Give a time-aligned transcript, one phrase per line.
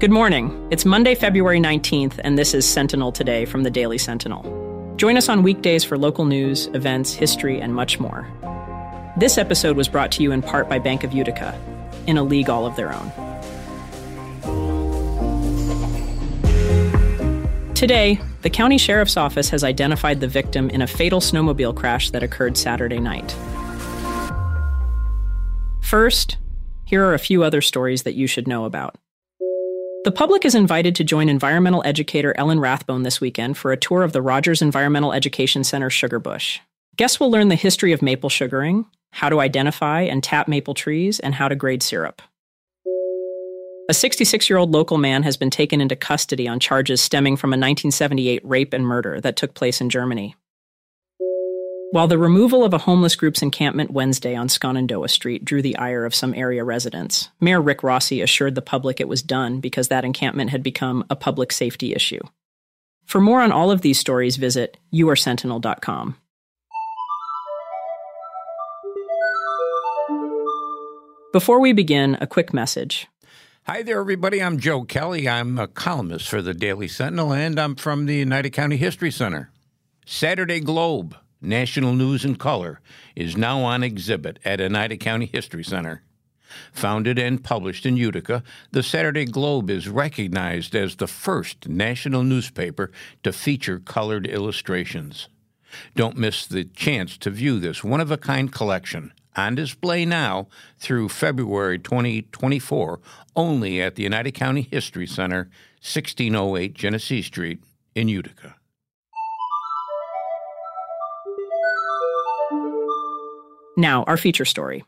[0.00, 0.66] Good morning.
[0.70, 4.94] It's Monday, February 19th, and this is Sentinel Today from the Daily Sentinel.
[4.96, 8.26] Join us on weekdays for local news, events, history, and much more.
[9.18, 11.54] This episode was brought to you in part by Bank of Utica,
[12.06, 13.12] in a league all of their own.
[17.74, 22.22] Today, the county sheriff's office has identified the victim in a fatal snowmobile crash that
[22.22, 23.36] occurred Saturday night.
[25.82, 26.38] First,
[26.86, 28.96] here are a few other stories that you should know about.
[30.02, 34.02] The public is invited to join environmental educator Ellen Rathbone this weekend for a tour
[34.02, 36.60] of the Rogers Environmental Education Center Sugarbush.
[36.96, 41.20] Guests will learn the history of maple sugaring, how to identify and tap maple trees,
[41.20, 42.22] and how to grade syrup.
[43.90, 47.50] A 66 year old local man has been taken into custody on charges stemming from
[47.50, 50.34] a 1978 rape and murder that took place in Germany.
[51.92, 56.04] While the removal of a homeless group's encampment Wednesday on Shenandoah Street drew the ire
[56.04, 60.04] of some area residents, Mayor Rick Rossi assured the public it was done because that
[60.04, 62.20] encampment had become a public safety issue.
[63.06, 66.16] For more on all of these stories, visit youaresentinel.com.
[71.32, 73.08] Before we begin, a quick message.
[73.64, 74.40] Hi there, everybody.
[74.40, 75.28] I'm Joe Kelly.
[75.28, 79.50] I'm a columnist for the Daily Sentinel, and I'm from the Oneida County History Center.
[80.06, 82.80] Saturday Globe National News in Color,
[83.16, 86.02] is now on exhibit at Oneida County History Center.
[86.72, 92.90] Founded and published in Utica, the Saturday Globe is recognized as the first national newspaper
[93.22, 95.28] to feature colored illustrations.
[95.94, 100.48] Don't miss the chance to view this one of a kind collection on display now
[100.78, 103.00] through February 2024
[103.36, 105.48] only at the Oneida County History Center,
[105.80, 107.62] 1608 Genesee Street
[107.94, 108.56] in Utica.
[113.80, 114.84] Now, our feature story.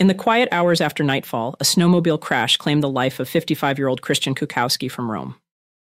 [0.00, 4.34] In the quiet hours after nightfall, a snowmobile crash claimed the life of 55-year-old Christian
[4.34, 5.36] Kukowski from Rome.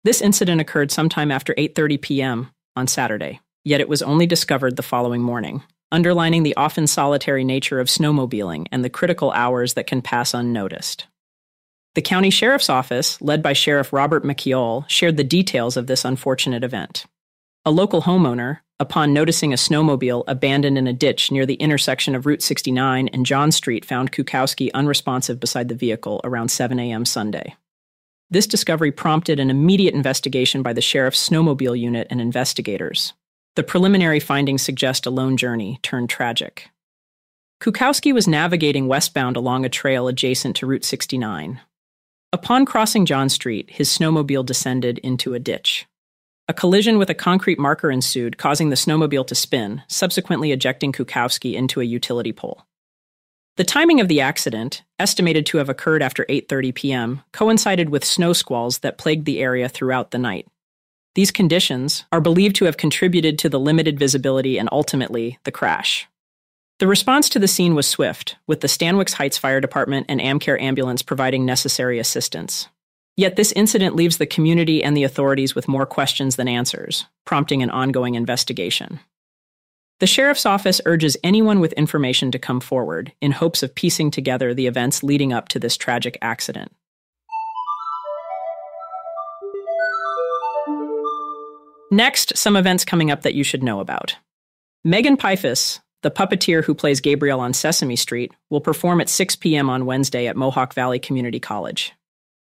[0.04, 2.52] This incident occurred sometime after 8:30 p.m.
[2.76, 7.80] on Saturday, yet it was only discovered the following morning, underlining the often solitary nature
[7.80, 11.08] of snowmobiling and the critical hours that can pass unnoticed.
[11.96, 16.64] The county sheriff's office, led by Sheriff Robert Maciol, shared the details of this unfortunate
[16.64, 17.08] event.
[17.66, 22.26] A local homeowner, upon noticing a snowmobile abandoned in a ditch near the intersection of
[22.26, 27.06] Route 69 and John Street, found Kukowski unresponsive beside the vehicle around 7 a.m.
[27.06, 27.56] Sunday.
[28.30, 33.14] This discovery prompted an immediate investigation by the sheriff's snowmobile unit and investigators.
[33.56, 36.70] The preliminary findings suggest a lone journey turned tragic.
[37.62, 41.60] Kukowski was navigating westbound along a trail adjacent to Route 69.
[42.32, 45.88] Upon crossing John Street, his snowmobile descended into a ditch.
[46.50, 51.56] A collision with a concrete marker ensued, causing the snowmobile to spin, subsequently ejecting Kukowski
[51.56, 52.66] into a utility pole.
[53.58, 58.32] The timing of the accident, estimated to have occurred after 8:30 p.m., coincided with snow
[58.32, 60.48] squalls that plagued the area throughout the night.
[61.16, 66.08] These conditions are believed to have contributed to the limited visibility and ultimately the crash.
[66.80, 70.62] The response to the scene was swift, with the Stanwix Heights Fire Department and Amcare
[70.62, 72.68] ambulance providing necessary assistance.
[73.18, 77.64] Yet this incident leaves the community and the authorities with more questions than answers, prompting
[77.64, 79.00] an ongoing investigation.
[80.00, 84.54] The sheriff's office urges anyone with information to come forward in hopes of piecing together
[84.54, 86.72] the events leading up to this tragic accident.
[91.90, 94.16] Next, some events coming up that you should know about.
[94.84, 99.72] Megan Piphus, the puppeteer who plays Gabrielle on Sesame Street, will perform at 6 p.m.
[99.72, 101.94] on Wednesday at Mohawk Valley Community College.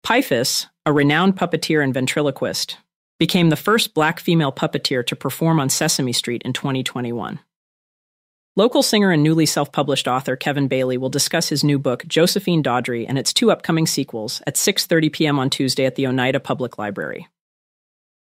[0.02, 2.76] Piphus, a renowned puppeteer and ventriloquist,
[3.20, 7.38] became the first black female puppeteer to perform on Sesame Street in 2021.
[8.56, 13.06] Local singer and newly self-published author Kevin Bailey will discuss his new book Josephine Dawdry
[13.06, 15.38] and its two upcoming sequels at 6:30 p.m.
[15.38, 17.28] on Tuesday at the Oneida Public Library.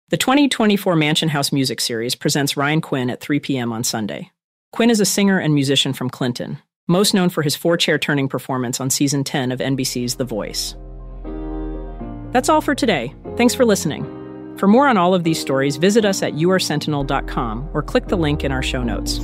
[0.09, 3.71] The 2024 Mansion House Music Series presents Ryan Quinn at 3 p.m.
[3.71, 4.31] on Sunday.
[4.73, 8.81] Quinn is a singer and musician from Clinton, most known for his four-chair turning performance
[8.81, 10.75] on season 10 of NBC's The Voice.
[12.31, 13.13] That's all for today.
[13.37, 14.05] Thanks for listening.
[14.57, 18.43] For more on all of these stories, visit us at youaresentinel.com or click the link
[18.43, 19.19] in our show notes.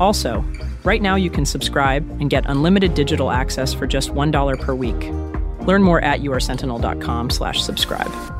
[0.00, 0.44] Also,
[0.84, 5.10] right now you can subscribe and get unlimited digital access for just $1 per week.
[5.66, 8.37] Learn more at youaresentinel.com slash subscribe.